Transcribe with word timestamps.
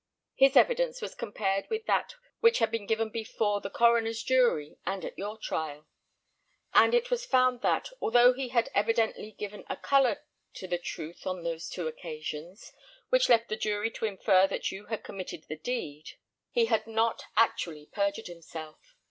His 0.33 0.57
evidence 0.57 0.99
was 0.99 1.13
compared 1.13 1.69
with 1.69 1.85
that 1.85 2.15
which 2.39 2.57
he 2.57 2.63
had 2.65 2.87
given 2.87 3.09
before 3.11 3.61
the 3.61 3.69
coroner's 3.69 4.23
jury 4.23 4.75
and 4.83 5.05
at 5.05 5.15
your 5.15 5.37
trial; 5.37 5.85
and 6.73 6.95
it 6.95 7.11
was 7.11 7.23
found 7.23 7.61
that, 7.61 7.89
although 8.01 8.33
he 8.33 8.47
had 8.47 8.71
evidently 8.73 9.31
given 9.33 9.63
a 9.69 9.77
colour 9.77 10.23
to 10.55 10.67
the 10.67 10.79
truth 10.79 11.27
on 11.27 11.43
those 11.43 11.69
two 11.69 11.85
occasions, 11.87 12.73
which 13.09 13.29
left 13.29 13.47
the 13.47 13.55
jury 13.55 13.91
to 13.91 14.05
infer 14.07 14.47
that 14.47 14.71
you 14.71 14.87
had 14.87 15.03
committed 15.03 15.43
the 15.43 15.55
deed, 15.57 16.13
he 16.49 16.65
had 16.65 16.87
not 16.87 17.21
actually 17.37 17.85
perjured 17.85 18.25
himself. 18.25 18.95